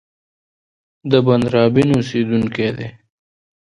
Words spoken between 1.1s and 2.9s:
د بندرابن اوسېدونکی دی.